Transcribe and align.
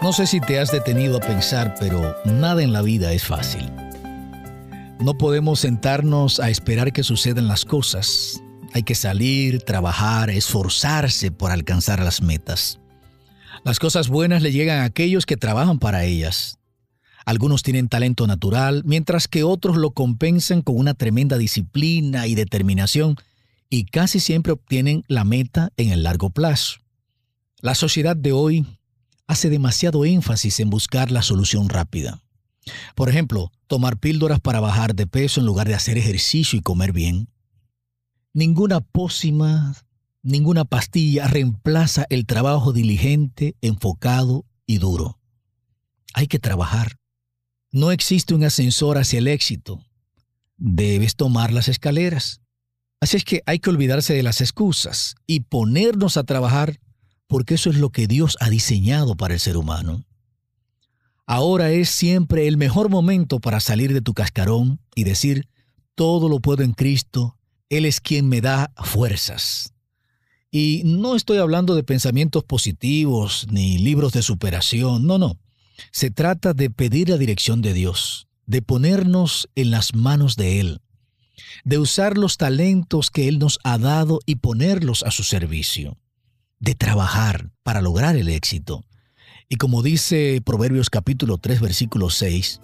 No 0.00 0.12
sé 0.12 0.28
si 0.28 0.40
te 0.40 0.60
has 0.60 0.70
detenido 0.70 1.16
a 1.16 1.20
pensar, 1.20 1.74
pero 1.80 2.14
nada 2.24 2.62
en 2.62 2.72
la 2.72 2.82
vida 2.82 3.12
es 3.12 3.24
fácil. 3.24 3.68
No 5.00 5.18
podemos 5.18 5.58
sentarnos 5.58 6.38
a 6.38 6.50
esperar 6.50 6.92
que 6.92 7.02
sucedan 7.02 7.48
las 7.48 7.64
cosas. 7.64 8.40
Hay 8.74 8.84
que 8.84 8.94
salir, 8.94 9.60
trabajar, 9.62 10.30
esforzarse 10.30 11.32
por 11.32 11.50
alcanzar 11.50 12.00
las 12.00 12.22
metas. 12.22 12.78
Las 13.64 13.80
cosas 13.80 14.08
buenas 14.08 14.40
le 14.40 14.52
llegan 14.52 14.78
a 14.78 14.84
aquellos 14.84 15.26
que 15.26 15.36
trabajan 15.36 15.80
para 15.80 16.04
ellas. 16.04 16.60
Algunos 17.26 17.64
tienen 17.64 17.88
talento 17.88 18.28
natural, 18.28 18.82
mientras 18.84 19.26
que 19.26 19.42
otros 19.42 19.76
lo 19.76 19.90
compensan 19.90 20.62
con 20.62 20.78
una 20.78 20.94
tremenda 20.94 21.38
disciplina 21.38 22.28
y 22.28 22.36
determinación 22.36 23.16
y 23.68 23.86
casi 23.86 24.20
siempre 24.20 24.52
obtienen 24.52 25.02
la 25.08 25.24
meta 25.24 25.70
en 25.76 25.90
el 25.90 26.04
largo 26.04 26.30
plazo. 26.30 26.78
La 27.60 27.74
sociedad 27.74 28.14
de 28.14 28.30
hoy 28.30 28.64
hace 29.28 29.50
demasiado 29.50 30.04
énfasis 30.04 30.58
en 30.58 30.70
buscar 30.70 31.12
la 31.12 31.22
solución 31.22 31.68
rápida. 31.68 32.22
Por 32.94 33.08
ejemplo, 33.08 33.52
tomar 33.66 33.98
píldoras 33.98 34.40
para 34.40 34.60
bajar 34.60 34.94
de 34.94 35.06
peso 35.06 35.40
en 35.40 35.46
lugar 35.46 35.68
de 35.68 35.74
hacer 35.74 35.96
ejercicio 35.98 36.58
y 36.58 36.62
comer 36.62 36.92
bien. 36.92 37.28
Ninguna 38.32 38.80
pócima, 38.80 39.74
ninguna 40.22 40.64
pastilla 40.64 41.28
reemplaza 41.28 42.06
el 42.10 42.26
trabajo 42.26 42.72
diligente, 42.72 43.54
enfocado 43.60 44.44
y 44.66 44.78
duro. 44.78 45.18
Hay 46.14 46.26
que 46.26 46.38
trabajar. 46.38 46.96
No 47.70 47.92
existe 47.92 48.34
un 48.34 48.44
ascensor 48.44 48.96
hacia 48.96 49.18
el 49.18 49.28
éxito. 49.28 49.84
Debes 50.56 51.16
tomar 51.16 51.52
las 51.52 51.68
escaleras. 51.68 52.40
Así 53.00 53.18
es 53.18 53.24
que 53.24 53.42
hay 53.46 53.58
que 53.58 53.70
olvidarse 53.70 54.14
de 54.14 54.22
las 54.22 54.40
excusas 54.40 55.14
y 55.26 55.40
ponernos 55.40 56.16
a 56.16 56.24
trabajar 56.24 56.80
porque 57.28 57.54
eso 57.54 57.70
es 57.70 57.76
lo 57.76 57.90
que 57.90 58.08
Dios 58.08 58.36
ha 58.40 58.50
diseñado 58.50 59.16
para 59.16 59.34
el 59.34 59.40
ser 59.40 59.56
humano. 59.56 60.04
Ahora 61.26 61.70
es 61.70 61.90
siempre 61.90 62.48
el 62.48 62.56
mejor 62.56 62.88
momento 62.88 63.38
para 63.38 63.60
salir 63.60 63.92
de 63.92 64.00
tu 64.00 64.14
cascarón 64.14 64.80
y 64.94 65.04
decir, 65.04 65.46
todo 65.94 66.30
lo 66.30 66.40
puedo 66.40 66.62
en 66.62 66.72
Cristo, 66.72 67.36
Él 67.68 67.84
es 67.84 68.00
quien 68.00 68.28
me 68.28 68.40
da 68.40 68.72
fuerzas. 68.82 69.74
Y 70.50 70.82
no 70.86 71.14
estoy 71.14 71.36
hablando 71.36 71.74
de 71.74 71.84
pensamientos 71.84 72.44
positivos 72.44 73.46
ni 73.50 73.76
libros 73.76 74.14
de 74.14 74.22
superación, 74.22 75.06
no, 75.06 75.18
no. 75.18 75.38
Se 75.92 76.10
trata 76.10 76.54
de 76.54 76.70
pedir 76.70 77.10
la 77.10 77.18
dirección 77.18 77.60
de 77.60 77.74
Dios, 77.74 78.26
de 78.46 78.62
ponernos 78.62 79.50
en 79.54 79.70
las 79.70 79.94
manos 79.94 80.36
de 80.36 80.60
Él, 80.60 80.80
de 81.64 81.76
usar 81.76 82.16
los 82.16 82.38
talentos 82.38 83.10
que 83.10 83.28
Él 83.28 83.38
nos 83.38 83.58
ha 83.64 83.76
dado 83.76 84.20
y 84.24 84.36
ponerlos 84.36 85.02
a 85.02 85.10
su 85.10 85.24
servicio 85.24 85.98
de 86.60 86.74
trabajar 86.74 87.50
para 87.62 87.80
lograr 87.80 88.16
el 88.16 88.28
éxito. 88.28 88.84
Y 89.48 89.56
como 89.56 89.82
dice 89.82 90.42
Proverbios 90.44 90.90
capítulo 90.90 91.38
3 91.38 91.60
versículo 91.60 92.10
6, 92.10 92.60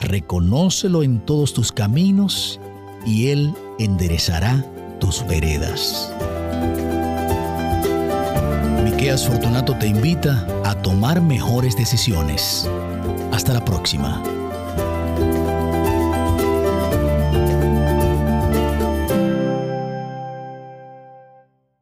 reconócelo 0.00 1.02
en 1.02 1.24
todos 1.24 1.52
tus 1.54 1.72
caminos 1.72 2.60
y 3.06 3.28
Él 3.28 3.54
enderezará 3.78 4.64
tus 4.98 5.26
veredas. 5.26 6.12
Miqueas 8.84 9.26
Fortunato 9.26 9.76
te 9.76 9.86
invita 9.86 10.46
a 10.64 10.74
tomar 10.82 11.22
mejores 11.22 11.76
decisiones. 11.76 12.68
Hasta 13.32 13.52
la 13.52 13.64
próxima. 13.64 14.22